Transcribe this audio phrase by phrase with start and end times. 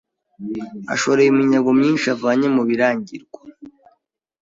[0.93, 3.39] ashoreye iminyago myinshi avanye mu Birangirwa